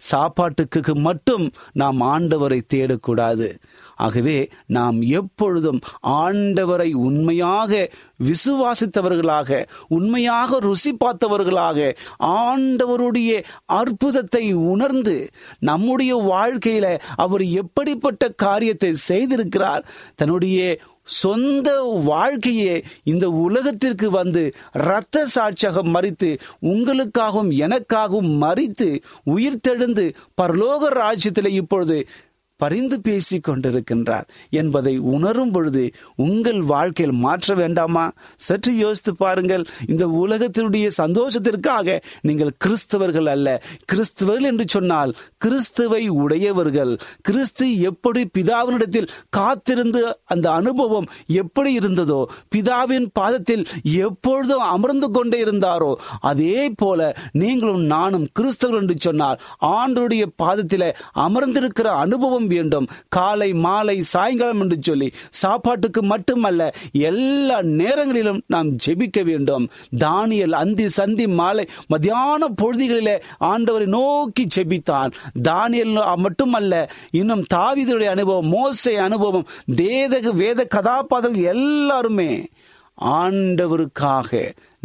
சாப்பாட்டுக்கு 0.00 0.94
மட்டும் 0.96 1.44
நாம் 1.72 2.00
ஆண்டவரை 2.00 2.60
தேடக்கூடாது. 2.74 3.48
ஆகவே 3.96 4.36
நாம் 4.66 4.98
எப்பொழுதும் 5.00 5.80
ஆண்டவரை 6.02 6.92
உண்மையாக 6.92 7.90
விசுவாசித்தவர்களாக 8.24 9.50
உண்மையாக 9.88 10.58
ருசி 10.58 10.92
பார்த்தவர்களாக 11.04 11.96
ஆண்டவருடைய 12.44 13.32
அற்புதத்தை 13.66 14.52
உணர்ந்து 14.52 15.16
நம்முடைய 15.60 16.14
வாழ்க்கையில 16.30 16.86
அவர் 17.16 17.44
எப்படிப்பட்ட 17.62 18.28
காரியத்தை 18.28 18.92
செய்திருக்கிறார் 19.08 19.84
தன்னுடைய 20.14 20.78
சொந்த 21.16 21.68
வாழ்க்கையே 22.04 22.74
இந்த 23.04 23.26
உலகத்திற்கு 23.40 24.08
வந்து 24.10 24.42
இரத்த 24.78 25.26
சாட்சியாக 25.26 25.82
மறித்து 25.88 26.30
உங்களுக்காகவும் 26.62 27.52
எனக்காகவும் 27.58 28.32
மறித்து 28.42 28.88
உயிர் 29.28 29.62
தெழுந்து 29.68 30.06
பரலோக 30.42 30.90
ராஜ்யத்தில் 30.98 31.56
இப்பொழுது 31.58 31.98
பரிந்து 32.60 32.96
பேசி 33.00 33.36
கொண்டிருக்கின்றார் 33.38 34.26
என்பதை 34.52 34.94
உணரும் 35.12 35.52
பொழுது 35.52 35.82
உங்கள் 36.16 36.60
வாழ்க்கையில் 36.70 37.14
மாற்ற 37.24 37.54
வேண்டாமா? 37.54 38.04
சற்று 38.36 38.72
யோசித்து 38.76 39.12
பாருங்கள். 39.14 39.64
இந்த 39.86 40.04
உலகத்தினுடைய 40.22 40.86
சந்தோஷத்திற்காக 40.98 41.96
நீங்கள் 42.20 42.52
கிறிஸ்தவர்கள் 42.64 43.28
அல்ல. 43.34 43.48
கிறிஸ்தவர்கள் 43.92 44.48
என்று 44.50 44.66
சொன்னால் 44.68 45.12
கிறிஸ்துவை 45.38 46.02
உடையவர்கள். 46.22 46.92
கிறிஸ்து 47.20 47.66
எப்படி 47.82 48.22
பிதாவினிடத்தில் 48.38 49.08
காத்திருந்து 49.30 50.02
அந்த 50.26 50.46
அனுபவம் 50.52 51.08
எப்படி 51.42 51.72
இருந்ததோ 51.74 52.20
பிதாவின் 52.54 53.08
பாதத்தில் 53.12 53.64
எப்பொழுதும் 54.02 54.64
அமர்ந்து 54.68 55.10
கொண்டே 55.10 55.38
இருந்தாரோ 55.44 55.92
அதே 56.30 56.58
போல 56.76 57.00
நீங்களும் 57.32 57.84
நானும் 57.86 58.26
கிறிஸ்தவர்கள் 58.38 58.84
என்று 58.84 58.96
சொன்னால் 59.00 59.40
ஆண்டுடைய 59.76 60.24
பாதத்தில் 60.36 60.86
அமர்ந்திருக்கிற 61.26 61.88
அனுபவம் 62.04 62.47
வேண்டும் 62.52 62.86
காலை 63.16 63.50
மாலை 63.66 63.96
சாயங்காலம் 64.12 64.62
என்று 64.64 64.78
சொல்லி 64.80 65.08
சாப்பாட்டுக்கு 65.42 66.02
மட்டுமல்ல 66.12 66.62
எல்லா 67.10 67.58
நேரங்களிலும் 67.80 68.40
நாம் 68.46 68.70
ஜெபிக்க 68.86 69.18
வேண்டும். 69.24 69.64
தானியல் 70.04 70.56
அந்தி 70.62 70.88
சந்தி 70.98 71.26
மாலை 71.40 71.64
மத்தியான 71.86 72.48
பொழுதுகளிலே 72.62 73.16
ஆண்டவரை 73.52 73.86
நோக்கி 73.96 74.46
ஜெபித்தான். 74.56 75.10
தானியல் 75.42 75.94
மட்டுமல்ல 76.16 76.74
இன்னும் 77.10 77.44
தாவிதனுடைய 77.54 78.10
அனுபவம் 78.16 78.52
மோசை 78.54 78.94
அனுபவம் 79.08 79.46
தேதக 79.82 80.32
வேத 80.34 80.64
கதாபாத்திரங்கள் 80.64 81.50
எல்லாருமே 81.54 82.30
ஆண்டவருக்காக 83.18 84.30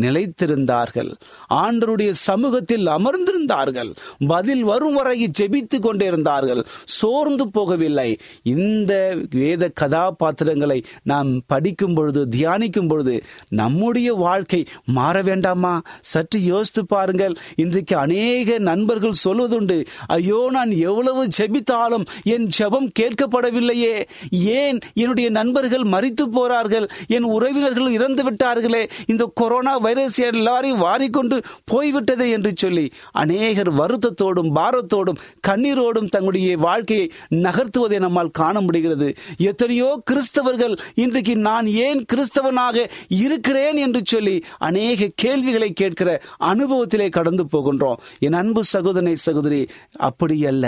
நிலைத்திருந்தார்கள். 0.01 1.11
ஆண்டருடைய 1.49 2.11
சமூகத்தில் 2.11 2.85
அமர்ந்திருந்தார்கள். 2.87 3.91
பதில் 4.27 4.63
வரும் 4.63 4.93
வரை 4.93 5.29
ஜெபித்து 5.39 5.79
கொண்டிருந்தார்கள். 5.79 6.65
சோர்ந்து 6.85 7.47
போகவில்லை. 7.47 8.17
இந்த 8.43 9.17
வேத 9.29 9.69
கதாபாத்திரங்களை 9.73 10.83
நாம் 11.03 11.41
படிக்கும் 11.47 11.93
பொழுது 11.93 12.27
தியானிக்கும் 12.37 12.87
பொழுது 12.87 13.23
நம்முடைய 13.49 14.13
வாழ்க்கை 14.13 14.65
மாற 14.85 15.21
வேண்டாமா? 15.21 15.81
சற்று 16.01 16.43
யோசித்து 16.43 16.85
பாருங்கள். 16.85 17.35
இன்றைக்கு 17.55 17.97
அநேக 17.97 18.57
நண்பர்கள் 18.57 19.21
சொல்வதுண்டு 19.23 19.85
ஐயோ 20.07 20.47
நான் 20.51 20.71
எவ்வளவு 20.71 21.27
ஜெபித்தாலும் 21.37 22.05
என் 22.23 22.49
ஜெபம் 22.59 22.89
கேட்கப்படவில்லையே. 22.99 24.03
ஏன் 24.29 24.79
என்னுடைய 24.93 25.29
நண்பர்கள் 25.29 25.81
மறித்து 25.81 26.25
போறார்கள்? 26.33 26.89
என் 27.07 27.23
உறவினர்கள் 27.23 27.91
இறந்து 27.91 28.23
விட்டார்களே 28.23 28.89
இந்த 29.05 29.31
கொரோனா 29.33 29.79
வைரஸ் 29.83 30.19
எல்லாரையும் 30.21 30.83
வாரிக்கொண்டு 30.83 31.37
போய்விட்டதே 31.65 32.27
என்று 32.29 32.51
சொல்லி 32.55 32.85
அநேகர் 33.11 33.71
வருத்தத்தோடும் 33.73 34.51
பாரத்தோடும் 34.55 35.19
கண்ணீரோடும் 35.47 36.11
தங்களுடைய 36.15 36.57
வாழ்க்கையை 36.57 37.05
நகர்த்துவதை 37.45 37.99
நம்மால் 37.99 38.35
காண 38.41 38.61
முடிகிறது. 38.61 39.09
எத்தனையோ 39.37 39.89
கிறிஸ்தவர்கள் 40.11 40.75
இன்றைக்கு 40.95 41.35
நான் 41.49 41.67
ஏன் 41.85 42.01
கிறிஸ்தவனாக 42.13 42.85
இருக்கிறேன்? 43.23 43.77
என்று 43.77 44.01
சொல்லி 44.05 44.35
அநேக 44.57 45.09
கேள்விகளை 45.15 45.69
கேட்கிற 45.73 46.09
அனுபவத்திலே 46.43 47.07
கடந்து 47.09 47.43
போகின்றோம். 47.51 47.99
என் 48.19 48.33
அன்பு 48.33 48.61
சகோதரனை 48.63 49.15
சகோதரி 49.15 49.61
அப்படி 50.09 50.37
அல்ல. 50.45 50.65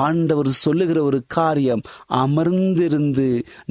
ஆண்டவர் 0.00 0.50
சொல்லுகிற 0.64 0.98
ஒரு 1.02 1.18
காரியம் 1.26 1.82
அமர்ந்திருந்து 2.14 3.28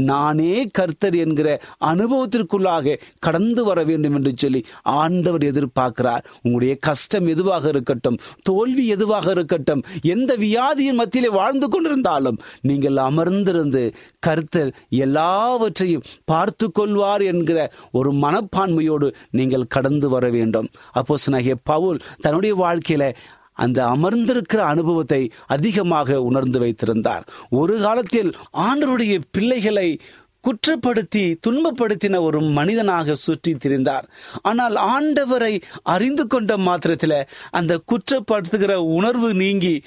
நானே 0.10 0.54
கர்த்தர் 0.72 1.16
என்கிற 1.16 1.48
அனுபவத்திற்குள்ளாக 1.86 2.98
கடந்து 3.20 3.64
வர 3.64 3.84
வேண்டும் 3.84 4.16
என்று 4.16 4.32
சொல்லி 4.36 4.62
ஆண்டவர் 4.84 5.42
எதிர்பார்க்கிறார். 5.42 6.24
உங்களுடைய 6.36 6.76
கஷ்டம் 6.76 7.28
எதுவாக 7.28 7.68
இருக்கட்டும் 7.68 8.18
தோல்வி 8.42 8.88
எதுவாக 8.88 9.32
இருக்கட்டும் 9.32 9.84
எந்த 10.02 10.38
வியாதியின் 10.38 10.94
மத்தியிலே 10.94 11.34
வாழ்ந்து 11.34 11.68
கொண்டிருந்தாலும் 11.68 12.38
நீங்கள் 12.62 12.94
அமர்ந்திருந்து 12.94 13.94
கருத்தர் 14.28 14.74
எல்லாவற்றையும் 14.90 16.04
பார்த்து 16.26 16.72
கொள்வார் 16.72 17.22
என்கிற 17.22 17.72
ஒரு 17.92 18.14
மனப்பான்மையோடு 18.14 19.14
நீங்கள் 19.32 19.68
கடந்து 19.68 20.10
வர 20.10 20.30
வேண்டும். 20.30 20.68
அப்போ 20.92 21.16
பவுல் 21.64 22.00
தன்னுடைய 22.22 22.56
வாழ்க்கையில 22.56 23.16
அந்த 23.54 23.86
அமர்ந்திருக்கிற 23.86 24.58
அனுபவத்தை 24.58 25.32
அதிகமாக 25.48 26.22
உணர்ந்து 26.22 26.60
வைத்திருந்தார். 26.60 27.24
ஒரு 27.50 27.80
காலத்தில் 27.80 28.36
ஆண்டருடைய 28.54 29.18
பிள்ளைகளை 29.32 30.00
குற்றப்படுத்தி 30.48 31.36
துன்பப்படுத்தின 31.48 32.22
ஒரு 32.22 32.42
மனிதனாக 32.42 33.16
சுற்றி 33.16 33.54
திரிந்தார். 33.54 34.04
ஆனால் 34.42 34.76
ஆண்டவரை 34.76 35.62
அறிந்து 35.84 36.28
கொண்ட 36.28 36.58
மாத்திரத்தில் 36.58 37.28
அந்த 37.52 37.82
குற்றப்படுத்துகிற 37.92 38.76
உணர்வு 38.76 39.34
நீங்கி 39.34 39.82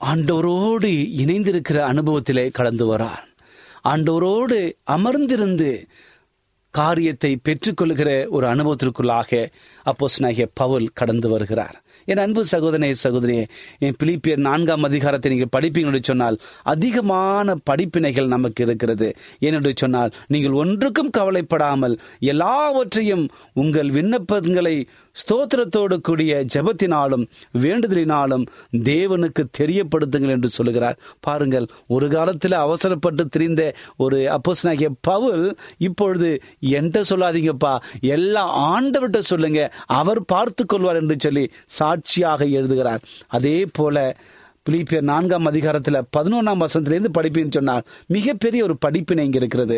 ஆண்டவரோடு 0.00 0.92
இணைந்திருக்கிற 1.16 1.78
அனுபவத்திலே 1.92 2.50
கடந்து 2.50 2.96
வரார். 2.96 3.24
ஆண்டவரோடு 3.88 4.72
அமர்ந்திருந்து 4.90 5.84
காரியத்தை 6.70 7.38
பெற்றுக்கொள்கிற 7.44 8.28
ஒரு 8.28 8.46
அனுபவத்திற்குள்ளாக 8.46 9.48
அப்போஸ் 9.84 10.46
பவுல் 10.54 10.86
கடந்து 10.94 11.28
வருகிறார். 11.28 11.83
என் 12.04 12.16
அன்பு 12.16 12.44
சகோதரனே 12.52 12.94
சகோதரியே 13.04 13.46
என் 13.78 13.96
பிலிப்பியர் 14.02 14.36
நான்காம் 14.36 14.82
அதிகாரத்தை 14.82 15.32
நீங்கள் 15.32 15.52
படிப்பீங்க 15.56 16.02
சொன்னால் 16.02 16.38
அதிகமான 16.62 17.54
படிப்பினைகள் 17.70 18.26
நமக்கு 18.26 18.64
இருக்கிறது. 18.64 19.14
ஏனென்று 19.40 19.72
சொன்னால் 19.74 20.12
நீங்கள் 20.26 20.50
ஒன்றுக்கும் 20.50 21.10
கவலைப்படாமல் 21.10 21.96
எல்லாவற்றையும் 22.20 23.28
உங்கள் 23.54 23.90
விண்ணப்பங்களை 23.90 24.88
ஸ்தோத்திரத்தோடு 25.14 25.96
கூடிய 26.00 26.44
ஜபத்தினாலும் 26.54 27.24
வேண்டுதலினாலும் 27.62 28.44
தேவனுக்கு 28.90 29.42
தெரியப்படுத்துங்கள் 29.58 30.34
என்று 30.36 30.48
சொல்லுகிறார். 30.48 30.98
பாருங்கள் 31.20 31.66
ஒரு 31.88 32.08
காலத்தில் 32.08 32.56
அவசரப்பட்டு 32.64 33.26
திரிந்த 33.28 33.62
ஒரு 33.96 34.18
அப்போசனாகிய 34.36 34.90
பவுல் 35.00 35.44
இப்பொழுது 35.78 36.30
என்கிட்ட 36.76 37.02
சொல்லாதீங்கப்பா 37.10 37.74
எல்லா 38.00 38.44
ஆண்டவர்கிட்ட 38.72 39.22
சொல்லுங்க 39.32 39.72
அவர் 40.00 40.22
பார்த்து 40.24 40.64
கொள்வார் 40.66 41.00
என்று 41.02 41.16
சொல்லி 41.18 41.44
சாட்சியாக 41.78 42.44
எழுதுகிறார். 42.58 43.04
அதே 43.28 43.58
போல 43.72 44.16
பிலிப்பியர் 44.68 45.08
நான்காம் 45.08 45.48
அதிகாரத்தில் 45.48 45.98
பதினொன்றாம் 46.16 46.62
வசனத்திலேருந்து 46.62 47.10
படிப்பேன்னு 47.16 47.50
சொன்னால் 47.50 47.82
மிகப்பெரிய 48.06 48.60
ஒரு 48.64 48.74
படிப்பினை 48.76 49.24
இங்கே 49.24 49.38
இருக்கிறது. 49.38 49.76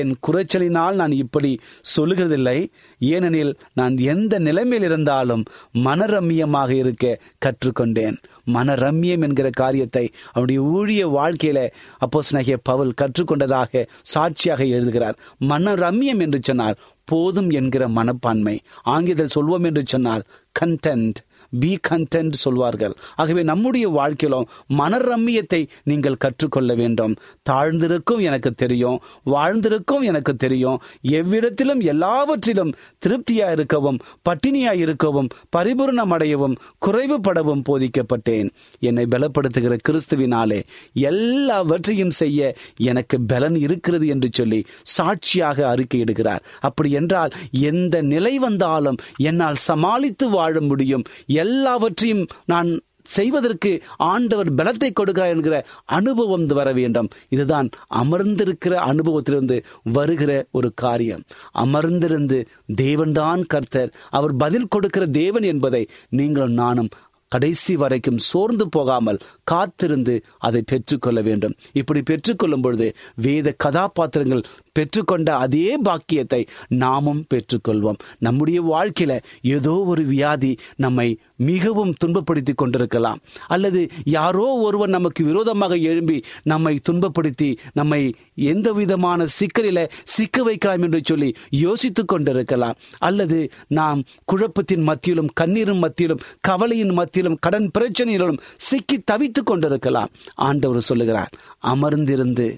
என் 0.00 0.12
குறைச்சலினால் 0.26 0.98
நான் 1.00 1.12
இப்படி 1.12 1.50
சொல்லுகிறதில்லை. 1.96 2.58
ஏனெனில் 3.00 3.52
நான் 3.74 3.94
எந்த 3.96 4.38
நிலைமையில் 4.38 4.86
இருந்தாலும் 4.88 5.44
மனரம்யமாக 5.84 6.70
இருக்க 6.70 7.14
கற்றுக்கொண்டேன். 7.46 8.18
மனரம்யம் 8.52 9.24
என்கிற 9.28 9.48
காரியத்தை 9.62 10.04
அவனுடைய 10.32 10.60
ஊழிய 10.76 11.06
வாழ்க்கையில 11.16 11.62
அப்போஸ் 12.06 12.34
நகிய 12.36 12.58
பவுல் 12.62 12.92
கற்றுக்கொண்டதாக 13.00 13.86
சாட்சியாக 14.02 14.62
எழுதுகிறார். 14.76 15.18
மனரம்யம் 15.52 16.22
என்று 16.26 16.40
சொன்னால் 16.42 16.78
போதும் 17.04 17.50
என்கிற 17.50 17.82
மனப்பான்மை. 17.88 18.56
ஆங்கிலத்தில் 18.94 19.34
சொல்வோம் 19.36 19.66
என்று 19.70 19.84
சொன்னால் 19.86 20.24
கண்டென்ட் 20.60 21.18
பி 21.60 21.78
கண்டென்ட் 21.88 22.32
சொல்வார்கள். 22.32 22.94
ஆகவே 23.16 23.42
நம்முடைய 23.42 23.88
வாழ்க்கையிலும் 23.88 24.48
மனரம்மியத்தை 24.78 25.68
நீங்கள் 25.84 26.16
கற்றுக்கொள்ள 26.16 26.74
வேண்டும். 26.74 27.16
தாழ்ந்திருக்கும் 27.50 28.20
எனக்கு 28.20 28.52
தெரியும் 28.52 29.00
வாழ்ந்திருக்கும் 29.24 30.02
எனக்கு 30.02 30.36
தெரியும். 30.36 30.80
எவ்விடத்திலும் 31.02 31.82
எல்லாவற்றிலும் 31.82 32.74
திருப்தியா 33.06 33.50
இருக்கவும் 33.50 34.00
பட்டினியா 34.28 34.72
இருக்கவும் 34.72 35.28
பரிபூர்ணம் 35.56 36.12
அடையவும் 36.16 36.56
குறைவுபடவும் 36.86 37.64
போதிக்கப்பட்டேன். 37.68 38.50
என்னை 38.80 39.04
பலப்படுத்துகிற 39.04 39.76
கிறிஸ்துவினாலே 39.88 40.60
எல்லாவற்றையும் 40.92 42.10
செய்ய 42.10 42.56
எனக்கு 42.76 43.20
பலன் 43.20 43.56
இருக்கிறது 43.56 44.06
என்று 44.06 44.28
சொல்லி 44.32 44.60
சாட்சியாக 44.82 45.74
அறிக்கையிடுகிறார். 45.74 46.44
அப்படி 46.60 46.90
என்றால் 46.90 47.30
எந்த 47.50 48.02
நிலை 48.02 48.38
வந்தாலும் 48.38 48.96
என்னால் 49.16 49.54
சமாளித்து 49.54 50.30
வாழ 50.30 50.60
முடியும். 50.60 51.04
எல்லாவற்றையும் 51.44 52.26
நான் 52.52 52.70
செய்வதற்கு 53.16 53.70
ஆண்டவர் 54.06 54.48
பலத்தை 54.54 54.88
கொடுக்கிறார் 54.88 55.32
என்கிற 55.34 55.56
அனுபவம் 55.96 56.46
வர 56.58 56.68
வேண்டும். 56.72 57.08
இதுதான் 57.28 57.68
அமர்ந்திருக்கிற 58.02 58.74
அனுபவத்திலிருந்து 58.90 59.56
வருகிற 59.96 60.32
ஒரு 60.50 60.70
காரியம். 60.74 61.24
அமர்ந்திருந்து 61.64 62.38
தேவன்தான் 62.82 63.42
கர்த்தர். 63.46 63.92
அவர் 64.10 64.34
பதில் 64.36 64.72
கொடுக்கிற 64.74 65.06
தேவன் 65.22 65.46
என்பதை 65.52 65.82
நீங்கள் 66.20 66.54
நானும் 66.62 66.92
கடைசி 67.32 67.72
வரைக்கும் 67.76 68.20
சோர்ந்து 68.26 68.64
போகாமல் 68.68 69.18
காத்திருந்து 69.44 70.14
அதை 70.46 70.60
பெற்றுக்கொள்ள 70.66 71.18
வேண்டும். 71.20 71.56
இப்படி 71.72 72.00
பெற்றுக்கொள்ளும் 72.02 72.64
பொழுது 72.66 72.86
வேத 73.24 73.48
கதாபாத்திரங்கள் 73.64 74.46
பெற்றுக்கொண்ட 74.78 75.30
அதே 75.44 75.76
பாக்கியத்தை 75.76 76.40
நாமும் 76.68 77.24
பெற்றுக்கொள்வோம். 77.34 77.98
நம்முடைய 78.18 78.62
வாழ்க்கையில 78.62 79.12
ஏதோ 79.42 79.74
ஒரு 79.92 80.04
வியாதி 80.04 80.52
நம்மை 80.76 81.08
மிகவும் 81.36 81.94
துன்பப்படுத்தி 82.04 82.54
கொண்டிருக்கலாம். 82.54 83.18
அல்லது 83.46 83.80
யாரோ 84.04 84.46
ஒருவர் 84.66 84.88
நமக்கு 84.88 85.24
விரோதமாக 85.24 85.74
எழும்பி 85.90 86.18
நம்மை 86.42 86.78
துன்பப்படுத்தி 86.88 87.50
நம்மை 87.72 88.14
எந்த 88.34 88.68
விதமான 88.72 89.26
சிக்கலில் 89.26 89.90
சிக்க 90.04 90.42
வைக்கலாம் 90.42 90.82
என்று 90.82 91.00
சொல்லி 91.04 91.30
யோசித்து 91.64 92.04
கொண்டிருக்கலாம். 92.04 92.76
அல்லது 92.98 93.38
நாம் 93.68 94.02
குழப்பத்தின் 94.24 94.82
மத்தியிலும் 94.82 95.30
கண்ணீரும் 95.40 95.82
மத்தியிலும் 95.84 96.24
கவலையின் 96.40 96.92
மத்தியிலும் 96.92 97.38
கடன் 97.40 97.70
பிரச்சனையிலும் 97.78 98.38
சிக்கி 98.56 98.98
தவித்துக் 99.10 99.46
கொண்டிருக்கலாம். 99.46 100.08
ஆண்டவர் 100.34 100.88
சொல்லுகிறார் 100.90 101.32
அமர்ந்திருந்து 101.66 102.48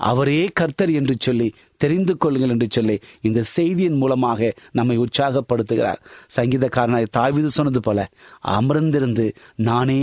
அவரே 0.00 0.48
கர்த்தர் 0.54 0.92
என்று 0.92 1.14
சொல்லி 1.20 1.48
தெரிந்து 1.76 2.16
கொள்ளுங்கள் 2.16 2.48
என்று 2.48 2.66
சொல்லி 2.70 2.96
இந்த 3.20 3.40
செய்தியின் 3.42 3.96
மூலமாக 3.96 4.50
நம்மை 4.72 4.96
உற்சாகப்படுத்துகிறார். 4.98 6.00
சங்கீதக்காரனாய் 6.36 7.12
தாவிது 7.16 7.46
சொன்னது 7.46 7.80
போல 7.80 8.08
அமர்ந்திருந்து 8.58 9.26
நானே 9.68 9.98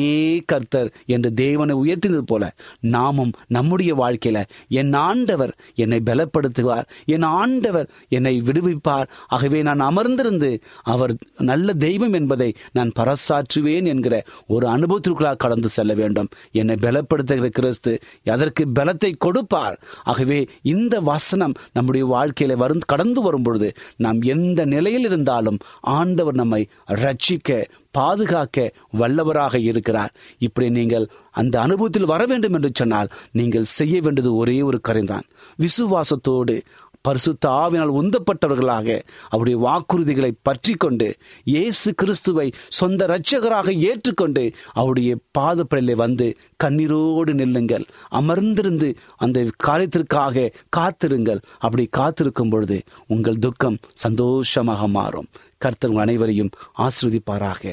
கர்த்தர் 0.45 0.89
என்று 1.05 1.29
தேவனை 1.33 1.75
உயர்த்தினது 1.75 2.23
போல 2.25 2.43
நாமும் 2.79 3.33
நம்முடைய 3.47 3.91
வாழ்க்கையில 3.95 4.39
என் 4.67 4.93
ஆண்டவர் 4.93 5.53
என்னை 5.75 5.99
பலப்படுத்துவார் 6.05 6.87
என் 7.05 7.27
ஆண்டவர் 7.41 7.87
என்னை 8.09 8.35
விடுவிப்பார். 8.41 9.09
ஆகவே 9.27 9.61
நான் 9.61 9.79
அமர்ந்திருந்து 9.79 10.51
அவர் 10.83 11.13
நல்ல 11.37 11.73
தெய்வம் 11.73 12.13
என்பதை 12.13 12.49
நான் 12.71 12.91
பரசாற்றுவேன் 12.99 13.85
என்கிற 13.85 14.15
ஒரு 14.47 14.67
அனுபவத்திற்குள்ளாக 14.67 15.35
கடந்து 15.35 15.69
செல்ல 15.69 15.93
வேண்டும். 15.93 16.29
என்னை 16.51 16.75
பலப்படுத்துகிற 16.81 17.49
கிறிஸ்து 17.49 17.93
அதற்கு 18.25 18.63
பலத்தை 18.79 19.11
கொடுப்பார்? 19.17 19.77
ஆகவே 20.03 20.39
இந்த 20.61 20.95
வசனம் 20.99 21.55
நம்முடைய 21.73 22.05
வாழ்க்கையில 22.07 22.55
வரும் 22.55 22.87
கடந்து 22.87 23.21
வரும் 23.21 23.43
பொழுது 23.43 23.71
நாம் 23.97 24.21
எந்த 24.21 24.65
நிலையில் 24.65 25.03
இருந்தாலும் 25.03 25.57
ஆண்டவர் 25.81 26.33
நம்மை 26.33 26.67
ரட்சிக்க 26.87 27.65
பாதுகாக்க 27.91 28.73
வல்லவராக 28.97 29.55
இருக்கிறார். 29.61 30.11
இப்படி 30.37 30.69
நீங்கள் 30.69 31.07
அந்த 31.31 31.61
அனுபவத்தில் 31.61 32.05
வர 32.05 32.25
வேண்டும் 32.25 32.53
என்று 32.53 32.71
சொன்னால் 32.73 33.09
நீங்கள் 33.31 33.63
செய்ய 33.63 34.01
வேண்டியது 34.01 34.35
ஒரே 34.35 34.61
ஒரு 34.61 34.79
கரைந்தான். 34.87 35.25
விசுவாசத்தோடு 35.59 36.55
பரிசுத்த 37.01 37.49
ஆவினால் 37.49 37.93
உந்தப்பட்டவர்களாக 37.99 38.99
அவருடைய 39.29 39.57
வாக்குறுதிகளை 39.67 40.31
பற்றி 40.41 40.73
கொண்டு 40.73 41.07
இயேசு 41.43 41.93
கிறிஸ்துவை 41.93 42.51
சொந்த 42.69 43.05
இரட்சகராக 43.05 43.73
ஏற்றுக்கொண்டு 43.79 44.43
அவருடைய 44.73 45.17
பாதப்படையிலே 45.39 45.95
வந்து 45.95 46.27
கண்ணீரோடு 46.63 47.33
நில்லுங்கள். 47.33 47.85
அமர்ந்திருந்து 48.11 48.95
அந்த 49.17 49.47
காரியத்திற்காக 49.63 50.51
காத்திருங்கள். 50.69 51.41
அப்படி 51.59 51.85
காத்திருக்கும் 51.91 52.49
பொழுது 52.49 52.81
உங்கள் 53.07 53.37
துக்கம் 53.37 53.79
சந்தோஷமாக 53.93 54.87
மாறும். 54.87 55.29
கர்த்தர் 55.63 55.97
அனைவரையும் 56.03 56.49
ஆசிர்வதிப்பாராக. 56.77 57.63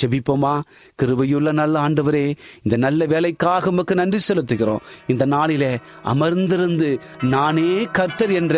ஜெபிப்போமா? 0.00 0.54
கிருபையுள்ள 1.02 1.52
நல்ல 1.52 1.74
ஆண்டவரே 1.86 2.24
இந்த 2.62 2.76
நல்ல 2.84 3.00
வேலைக்காக 3.12 3.70
உமக்கு 3.72 3.94
நன்றி 3.94 4.20
செலுத்துகிறோம். 4.28 4.84
இந்த 5.06 5.24
நாளிலே 5.34 5.72
அமர்ந்திருந்து 6.14 6.90
நானே 7.34 7.70
கர்த்தர் 7.98 8.32
என்ற 8.40 8.56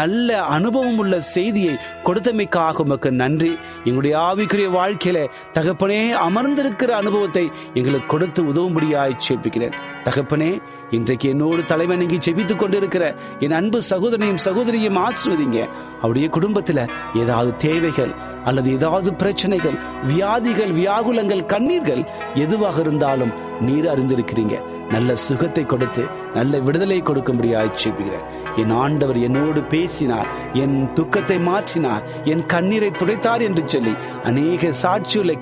நல்ல 0.00 0.28
அனுபவம் 0.56 0.98
உள்ள 0.98 1.20
செய்தியை 1.34 1.74
கொடுத்தமைக்காக 2.04 2.84
உமக்கு 2.86 3.12
நன்றி. 3.22 3.52
எங்களுடைய 3.84 4.14
ஆவிக்குரிய 4.28 4.68
வாழ்க்கையில 4.78 5.18
தகப்பனே 5.58 6.00
அமர்ந்திருக்கிற 6.28 6.90
அனுபவத்தை 7.02 7.44
எங்களுக்கு 7.74 8.10
கொடுத்து 8.14 8.42
உதவும்படியாய் 8.52 9.20
சேப்பிக்கிறேன் 9.28 9.78
தகப்பனே 10.04 10.52
இன்றைக்கு 10.90 11.28
என்னோடு 11.28 11.62
தலைவணங்கி 11.62 12.16
ஜெபித்துக் 12.26 12.60
கொண்டிருக்கிற 12.60 13.04
என் 13.38 13.52
அன்பு 13.52 13.78
சகோதரனையும் 13.90 14.40
சகோதரியும் 14.44 14.96
ஆசிர்வதிங்க. 14.98 15.58
அவருடைய 16.00 16.28
குடும்பத்தில் 16.28 16.80
ஏதாவது 17.14 17.56
தேவைகள் 17.56 18.12
அல்லது 18.44 18.72
ஏதாவது 18.72 19.14
பிரச்சனைகள் 19.14 19.76
வியாதிகள் 20.02 20.72
வியாகுலங்கள் 20.72 21.44
கண்ணீர்கள் 21.46 22.02
எதுவாக 22.34 22.80
இருந்தாலும் 22.80 23.32
நீர் 23.60 23.86
அறிந்திருக்கிறீங்க. 23.86 24.56
நல்ல 24.90 25.16
சுகத்தை 25.16 25.64
கொடுத்து 25.66 26.04
நல்ல 26.34 26.58
விடுதலை 26.58 27.02
கொடுக்கும்படியாய் 27.02 27.76
ஜெபிக்கிறேன் 27.82 28.26
என் 28.56 28.74
ஆண்டவர் 28.84 29.18
என்னோடு 29.18 29.62
பேசினார் 29.74 30.30
என் 30.52 30.92
துக்கத்தை 30.92 31.38
மாற்றினார் 31.38 32.06
என் 32.24 32.46
கண்ணீரை 32.46 32.90
துடைத்தார் 32.90 33.40
என்று 33.40 33.64
சொல்லி 33.66 33.94
அநேக 34.24 34.72
சாட்சிகளை 34.82 35.36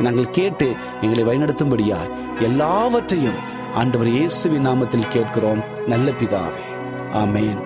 நாங்கள் 0.00 0.34
கேட்டு 0.38 0.66
எங்களை 1.00 1.24
வழிநடத்தும்படியா 1.24 1.98
எல்லாவற்றையும் 2.40 3.38
ஆண்டவர் 3.76 4.08
இயேசுவின் 4.08 4.66
நாமத்தில் 4.66 5.08
கேட்கிறோம். 5.08 5.64
நல்ல 5.86 6.10
பிதாவே. 6.10 6.66
ஆமேன். 7.10 7.65